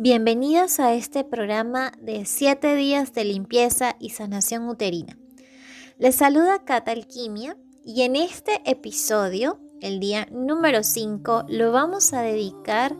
[0.00, 5.18] Bienvenidas a este programa de 7 días de limpieza y sanación uterina.
[5.98, 12.22] Les saluda Cata Alquimia y en este episodio, el día número 5, lo vamos a
[12.22, 12.94] dedicar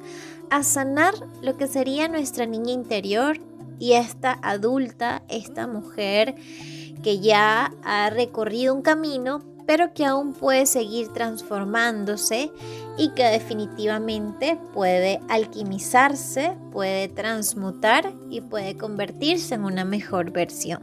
[0.51, 3.39] a sanar lo que sería nuestra niña interior
[3.79, 6.35] y esta adulta, esta mujer
[7.05, 12.51] que ya ha recorrido un camino pero que aún puede seguir transformándose
[12.97, 20.81] y que definitivamente puede alquimizarse, puede transmutar y puede convertirse en una mejor versión.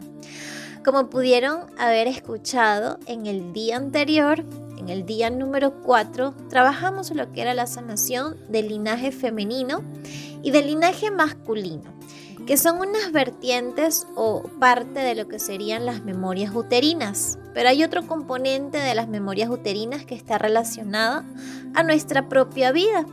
[0.85, 4.45] Como pudieron haber escuchado en el día anterior,
[4.77, 9.81] en el día número 4, trabajamos lo que era la sanación del linaje femenino
[10.43, 11.94] y del linaje masculino
[12.45, 17.39] que son unas vertientes o parte de lo que serían las memorias uterinas.
[17.53, 21.25] Pero hay otro componente de las memorias uterinas que está relacionada
[21.73, 23.05] a nuestra propia vida,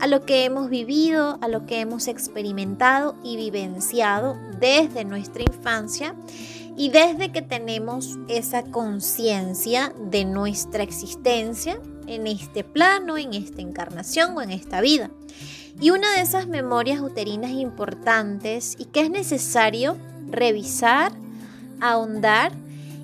[0.00, 6.14] a lo que hemos vivido, a lo que hemos experimentado y vivenciado desde nuestra infancia
[6.76, 14.36] y desde que tenemos esa conciencia de nuestra existencia en este plano, en esta encarnación
[14.36, 15.10] o en esta vida.
[15.80, 19.96] Y una de esas memorias uterinas importantes y que es necesario
[20.30, 21.12] revisar,
[21.80, 22.52] ahondar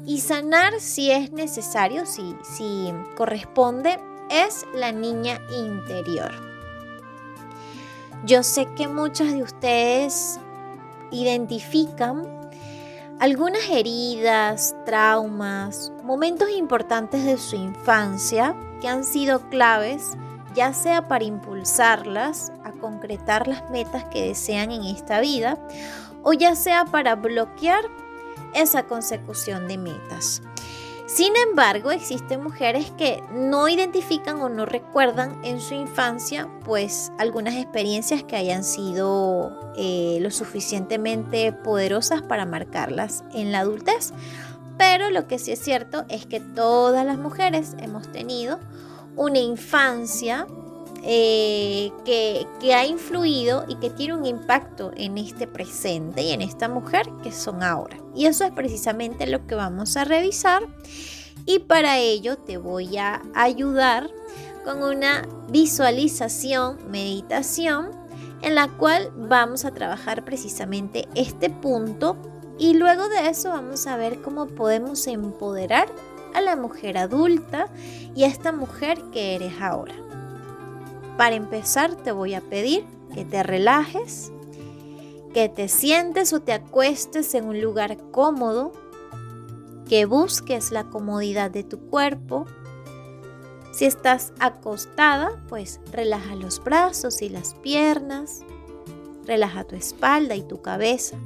[0.06, 3.98] y sanar si es necesario, si, si corresponde,
[4.30, 6.30] es la niña interior.
[8.24, 10.38] Yo sé que muchas de ustedes
[11.10, 12.22] identifican
[13.18, 20.16] algunas heridas, traumas, momentos importantes de su infancia que han sido claves
[20.54, 25.58] ya sea para impulsarlas concretar las metas que desean en esta vida
[26.22, 27.84] o ya sea para bloquear
[28.54, 30.42] esa consecución de metas.
[31.06, 37.56] Sin embargo, existen mujeres que no identifican o no recuerdan en su infancia pues algunas
[37.56, 44.12] experiencias que hayan sido eh, lo suficientemente poderosas para marcarlas en la adultez.
[44.78, 48.60] Pero lo que sí es cierto es que todas las mujeres hemos tenido
[49.16, 50.46] una infancia
[51.02, 56.42] eh, que, que, ha influido y que tiene un impacto en este presente y en
[56.42, 57.96] esta mujer que son ahora.
[58.14, 60.62] Y eso es precisamente lo que vamos a revisar.
[61.46, 64.10] Y para ello te voy a ayudar
[64.64, 67.90] con una visualización, meditación,
[68.42, 72.16] en la cual vamos a trabajar precisamente este punto.
[72.58, 75.88] Y luego de eso vamos a ver cómo podemos empoderar
[76.34, 77.66] a la mujer adulta
[78.14, 79.94] y a esta mujer que eres ahora.
[81.20, 84.32] Para empezar te voy a pedir que te relajes,
[85.34, 88.72] que te sientes o te acuestes en un lugar cómodo,
[89.86, 92.46] que busques la comodidad de tu cuerpo.
[93.70, 98.40] Si estás acostada, pues relaja los brazos y las piernas,
[99.26, 101.18] relaja tu espalda y tu cabeza.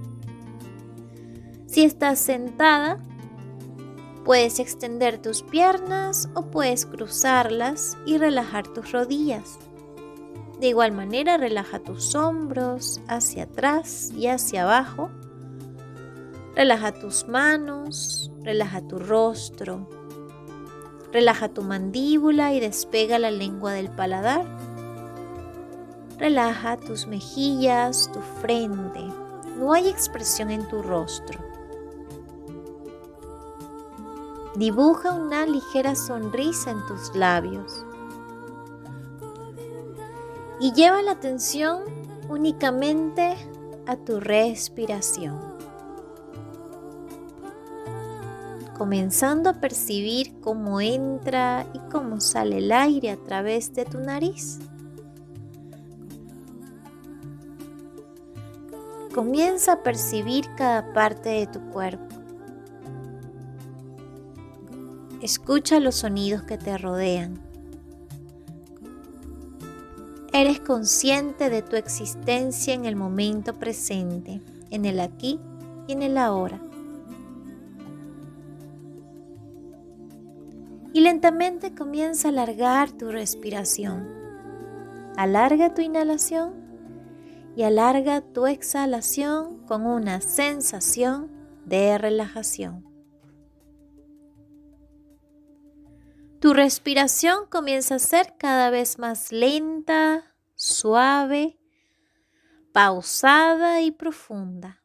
[1.66, 2.98] Si estás sentada,
[4.24, 9.58] Puedes extender tus piernas o puedes cruzarlas y relajar tus rodillas.
[10.60, 15.10] De igual manera, relaja tus hombros hacia atrás y hacia abajo.
[16.54, 19.88] Relaja tus manos, relaja tu rostro.
[21.12, 24.44] Relaja tu mandíbula y despega la lengua del paladar.
[26.18, 29.00] Relaja tus mejillas, tu frente.
[29.58, 31.40] No hay expresión en tu rostro.
[34.56, 37.84] Dibuja una ligera sonrisa en tus labios.
[40.64, 41.82] Y lleva la atención
[42.30, 43.36] únicamente
[43.84, 45.38] a tu respiración.
[48.74, 54.58] Comenzando a percibir cómo entra y cómo sale el aire a través de tu nariz.
[59.14, 62.16] Comienza a percibir cada parte de tu cuerpo.
[65.20, 67.53] Escucha los sonidos que te rodean.
[70.44, 75.40] Eres consciente de tu existencia en el momento presente, en el aquí
[75.88, 76.60] y en el ahora.
[80.92, 84.06] Y lentamente comienza a alargar tu respiración.
[85.16, 86.52] Alarga tu inhalación
[87.56, 91.30] y alarga tu exhalación con una sensación
[91.64, 92.84] de relajación.
[96.38, 100.33] Tu respiración comienza a ser cada vez más lenta,
[100.64, 101.58] suave,
[102.72, 104.82] pausada y profunda.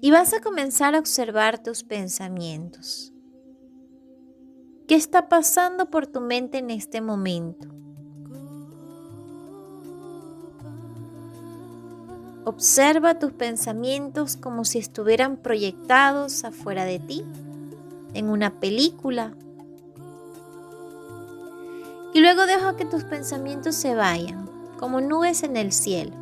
[0.00, 3.12] Y vas a comenzar a observar tus pensamientos.
[4.86, 7.68] ¿Qué está pasando por tu mente en este momento?
[12.44, 17.24] Observa tus pensamientos como si estuvieran proyectados afuera de ti,
[18.14, 19.34] en una película.
[22.14, 24.48] Y luego deja que tus pensamientos se vayan,
[24.78, 26.12] como nubes en el cielo.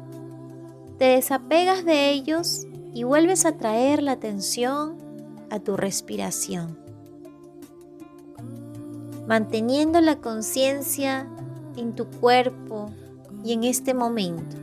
[0.98, 4.96] Te desapegas de ellos y vuelves a traer la atención
[5.50, 6.80] a tu respiración
[9.30, 11.24] manteniendo la conciencia
[11.76, 12.90] en tu cuerpo
[13.44, 14.56] y en este momento.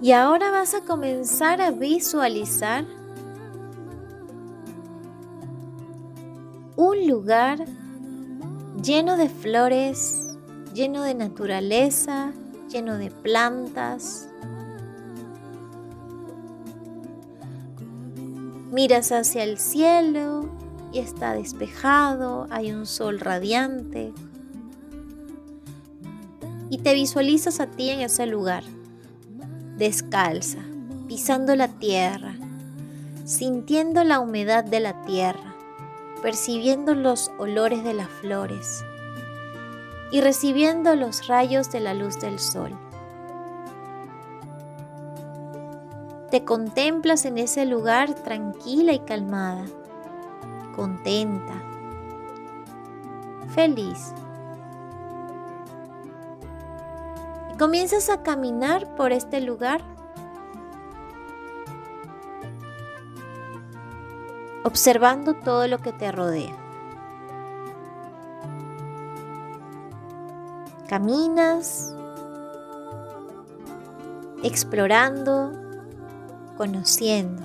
[0.00, 2.86] Y ahora vas a comenzar a visualizar
[6.76, 7.64] un lugar
[8.82, 10.36] lleno de flores,
[10.74, 12.32] lleno de naturaleza,
[12.68, 14.28] lleno de plantas.
[18.72, 20.48] Miras hacia el cielo
[20.92, 24.12] y está despejado, hay un sol radiante.
[26.70, 28.64] Y te visualizas a ti en ese lugar,
[29.76, 30.58] descalza,
[31.06, 32.34] pisando la tierra,
[33.24, 35.53] sintiendo la humedad de la tierra,
[36.24, 38.82] percibiendo los olores de las flores
[40.10, 42.72] y recibiendo los rayos de la luz del sol.
[46.30, 49.66] Te contemplas en ese lugar tranquila y calmada
[50.74, 51.62] contenta,
[53.54, 54.14] feliz.
[57.52, 59.82] Y comienzas a caminar por este lugar.
[64.64, 66.56] Observando todo lo que te rodea.
[70.88, 71.94] Caminas
[74.42, 75.52] explorando,
[76.56, 77.42] conociendo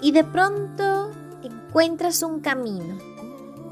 [0.00, 1.10] y de pronto
[1.42, 2.98] encuentras un camino,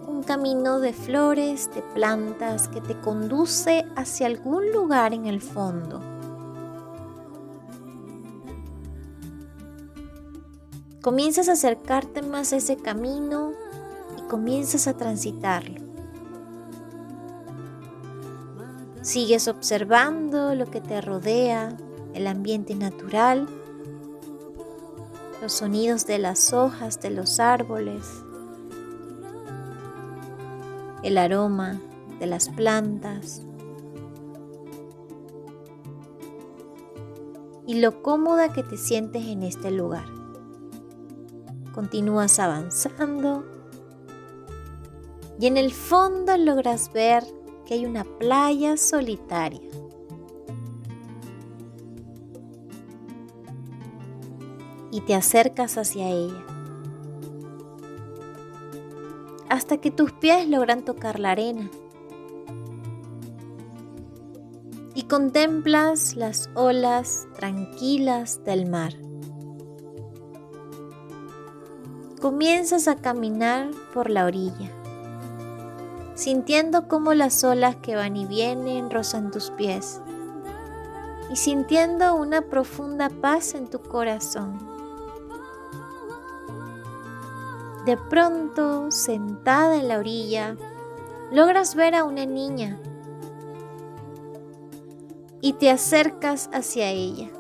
[0.07, 6.20] un camino de flores, de plantas que te conduce hacia algún lugar en el fondo.
[11.02, 13.52] Comienzas a acercarte más a ese camino
[14.19, 15.81] y comienzas a transitarlo.
[19.02, 21.76] Sigues observando lo que te rodea,
[22.12, 23.49] el ambiente natural
[25.41, 28.05] los sonidos de las hojas de los árboles,
[31.02, 31.81] el aroma
[32.19, 33.43] de las plantas
[37.67, 40.20] y lo cómoda que te sientes en este lugar.
[41.75, 43.45] Continúas avanzando
[45.39, 47.25] y en el fondo logras ver
[47.65, 49.61] que hay una playa solitaria.
[54.91, 56.45] y te acercas hacia ella.
[59.49, 61.71] Hasta que tus pies logran tocar la arena.
[64.95, 68.95] Y contemplas las olas tranquilas del mar.
[72.21, 74.71] Comienzas a caminar por la orilla,
[76.15, 80.03] sintiendo cómo las olas que van y vienen rozan tus pies
[81.31, 84.59] y sintiendo una profunda paz en tu corazón.
[87.87, 90.57] De pronto, sentada en la orilla,
[91.33, 92.79] logras ver a una niña
[95.41, 97.31] y te acercas hacia ella.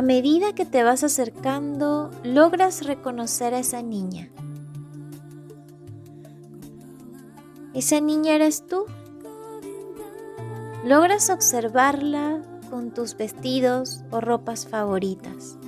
[0.00, 4.30] A medida que te vas acercando, logras reconocer a esa niña.
[7.74, 8.86] ¿Esa niña eres tú?
[10.86, 12.40] Logras observarla
[12.70, 15.58] con tus vestidos o ropas favoritas.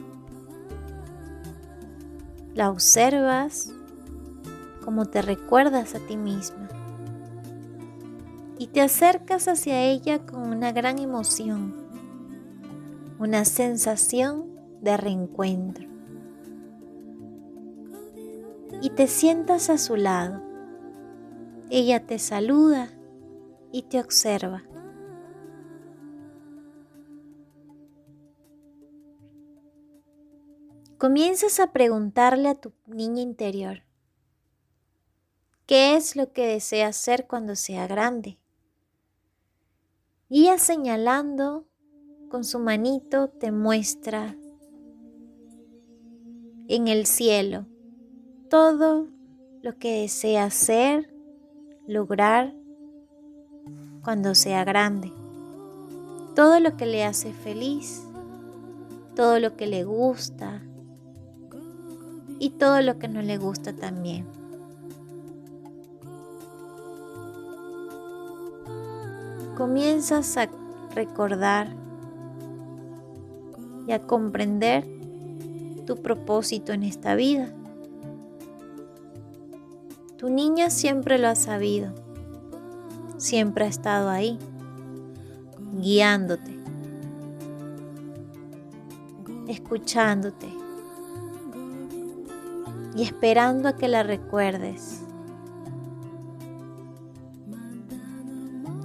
[2.54, 3.70] La observas
[4.82, 6.70] como te recuerdas a ti misma
[8.56, 11.81] y te acercas hacia ella con una gran emoción,
[13.22, 15.88] una sensación de reencuentro.
[18.82, 20.42] Y te sientas a su lado.
[21.70, 22.90] Ella te saluda
[23.70, 24.64] y te observa.
[30.98, 33.82] comienzas a preguntarle a tu niña interior,
[35.66, 38.38] ¿qué es lo que desea ser cuando sea grande?
[40.28, 41.66] Y señalando
[42.32, 44.34] con su manito te muestra
[46.66, 47.66] en el cielo
[48.48, 49.06] todo
[49.60, 51.12] lo que desea ser,
[51.86, 52.54] lograr
[54.02, 55.12] cuando sea grande,
[56.34, 58.02] todo lo que le hace feliz,
[59.14, 60.62] todo lo que le gusta,
[62.38, 64.26] y todo lo que no le gusta también.
[69.54, 70.48] Comienzas a
[70.94, 71.82] recordar
[73.86, 74.86] y a comprender
[75.86, 77.52] tu propósito en esta vida.
[80.16, 81.92] Tu niña siempre lo ha sabido,
[83.16, 84.38] siempre ha estado ahí,
[85.80, 86.56] guiándote,
[89.48, 90.48] escuchándote
[92.94, 95.00] y esperando a que la recuerdes.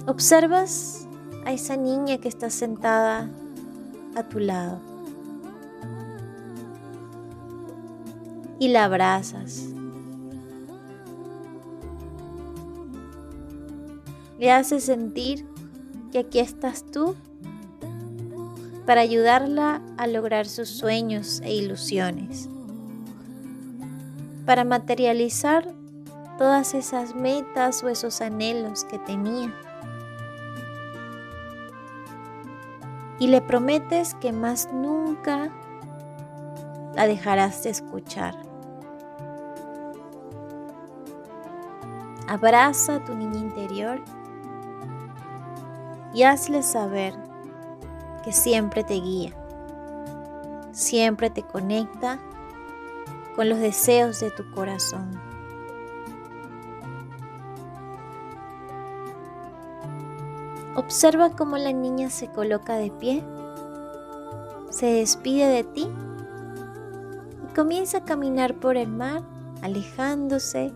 [0.06, 1.06] Observas
[1.44, 3.30] a esa niña que está sentada
[4.18, 4.80] a tu lado
[8.58, 9.68] y la abrazas.
[14.38, 15.46] Le haces sentir
[16.12, 17.14] que aquí estás tú
[18.86, 22.48] para ayudarla a lograr sus sueños e ilusiones,
[24.46, 25.74] para materializar
[26.38, 29.54] todas esas metas o esos anhelos que tenía.
[33.18, 35.50] Y le prometes que más nunca
[36.94, 38.34] la dejarás de escuchar.
[42.28, 44.02] Abraza a tu niña interior
[46.12, 47.14] y hazle saber
[48.22, 49.32] que siempre te guía,
[50.72, 52.18] siempre te conecta
[53.34, 55.27] con los deseos de tu corazón.
[60.78, 63.24] Observa cómo la niña se coloca de pie,
[64.70, 65.88] se despide de ti
[67.42, 69.24] y comienza a caminar por el mar,
[69.60, 70.72] alejándose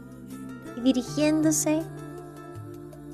[0.77, 1.85] y dirigiéndose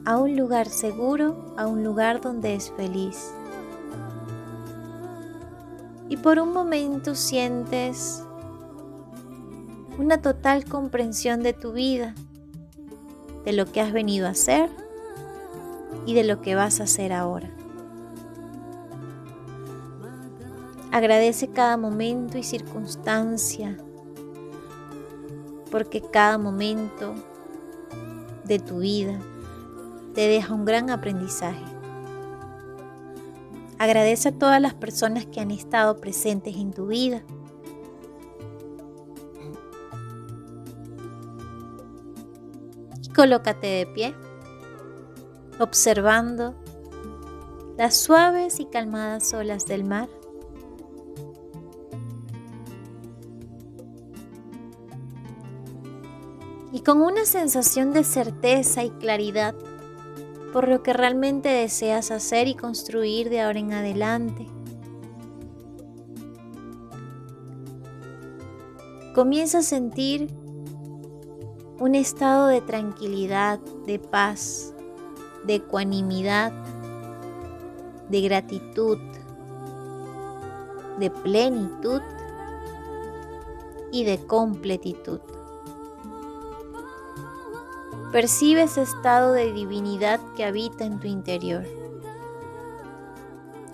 [0.06, 3.34] a un lugar seguro, a un lugar donde es feliz.
[6.08, 8.24] Y por un momento sientes
[9.98, 12.14] una total comprensión de tu vida,
[13.44, 14.87] de lo que has venido a hacer
[16.08, 17.50] y de lo que vas a hacer ahora.
[20.90, 23.76] Agradece cada momento y circunstancia,
[25.70, 27.14] porque cada momento
[28.46, 29.18] de tu vida
[30.14, 31.62] te deja un gran aprendizaje.
[33.78, 37.22] Agradece a todas las personas que han estado presentes en tu vida.
[43.02, 44.14] Y colócate de pie,
[45.58, 46.54] observando
[47.76, 50.08] las suaves y calmadas olas del mar.
[56.72, 59.54] Y con una sensación de certeza y claridad
[60.52, 64.46] por lo que realmente deseas hacer y construir de ahora en adelante.
[69.14, 70.28] Comienza a sentir
[71.78, 74.74] un estado de tranquilidad, de paz,
[75.48, 76.52] de ecuanimidad,
[78.10, 78.98] de gratitud,
[80.98, 82.02] de plenitud
[83.90, 85.20] y de completitud.
[88.12, 91.64] Percibe ese estado de divinidad que habita en tu interior.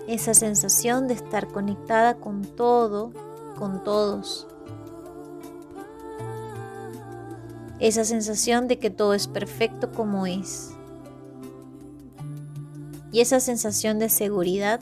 [0.07, 3.11] Esa sensación de estar conectada con todo,
[3.59, 4.47] con todos.
[7.79, 10.74] Esa sensación de que todo es perfecto como es.
[13.15, 14.81] Y esa sensación de seguridad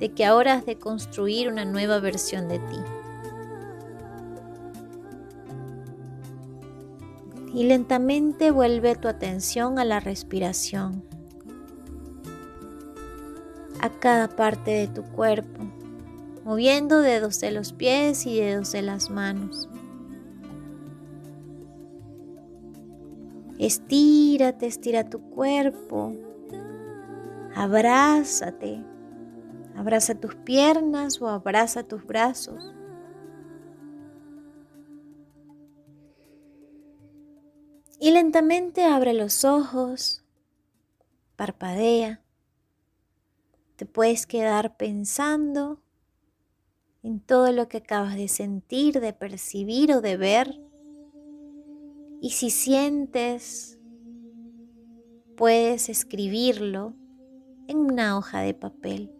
[0.00, 2.78] de que ahora has de construir una nueva versión de ti.
[7.54, 11.04] y lentamente vuelve tu atención a la respiración,
[13.80, 15.64] a cada parte de tu cuerpo,
[16.44, 19.70] moviendo dedos de los pies y dedos de las manos.
[23.58, 26.12] Estírate, estira tu cuerpo,
[27.56, 28.84] abrázate,
[29.74, 32.74] abraza tus piernas o abraza tus brazos.
[37.98, 40.22] Y lentamente abre los ojos,
[41.36, 42.20] parpadea.
[43.76, 45.80] Te puedes quedar pensando
[47.02, 50.60] en todo lo que acabas de sentir, de percibir o de ver.
[52.20, 53.78] Y si sientes,
[55.36, 56.94] puedes escribirlo
[57.68, 59.10] en una hoja de papel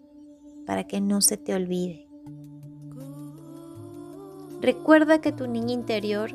[0.66, 2.08] para que no se te olvide.
[4.60, 6.30] Recuerda que tu niña interior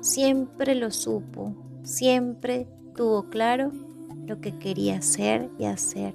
[0.00, 3.72] siempre lo supo, siempre tuvo claro
[4.26, 6.14] lo que quería hacer y hacer.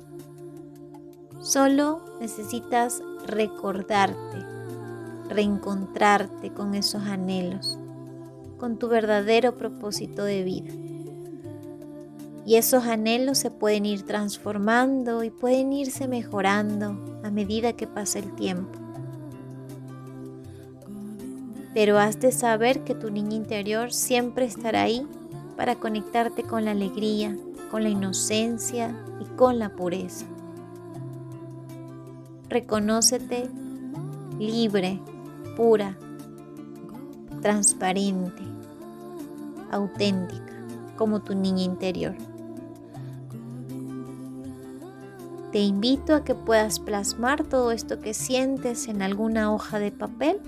[1.42, 4.56] Solo necesitas recordarte
[5.30, 7.78] reencontrarte con esos anhelos,
[8.58, 10.74] con tu verdadero propósito de vida.
[12.46, 18.20] Y esos anhelos se pueden ir transformando y pueden irse mejorando a medida que pasa
[18.20, 18.80] el tiempo.
[21.74, 25.08] Pero has de saber que tu niña interior siempre estará ahí
[25.58, 27.36] para conectarte con la alegría,
[27.72, 30.26] con la inocencia y con la pureza.
[32.48, 33.50] Reconócete
[34.40, 35.02] libre,
[35.58, 35.98] pura,
[37.42, 38.44] transparente,
[39.72, 40.54] auténtica,
[40.96, 42.16] como tu niña interior.
[45.56, 50.42] Te invito a que puedas plasmar todo esto que sientes en alguna hoja de papel.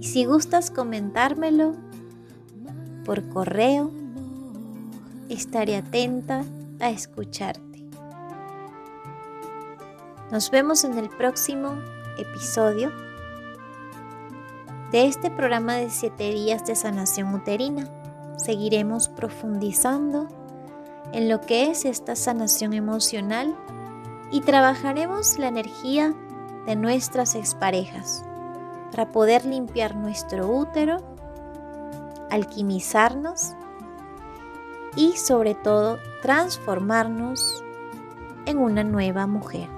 [0.00, 1.74] Y si gustas comentármelo
[3.04, 3.90] por correo,
[5.28, 6.42] estaré atenta
[6.80, 7.84] a escucharte.
[10.32, 11.74] Nos vemos en el próximo
[12.16, 12.90] episodio
[14.90, 17.86] de este programa de 7 días de sanación uterina.
[18.38, 20.37] Seguiremos profundizando
[21.12, 23.56] en lo que es esta sanación emocional
[24.30, 26.14] y trabajaremos la energía
[26.66, 28.24] de nuestras exparejas
[28.90, 30.98] para poder limpiar nuestro útero,
[32.30, 33.54] alquimizarnos
[34.96, 37.64] y sobre todo transformarnos
[38.46, 39.77] en una nueva mujer.